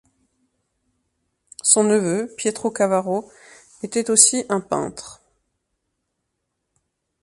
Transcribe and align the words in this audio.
Son 1.61 1.83
neveu 1.83 2.25
Pietro 2.35 2.71
Cavaro 2.71 3.29
était 3.83 4.09
aussi 4.09 4.45
un 4.49 4.59
peintre. 4.59 5.21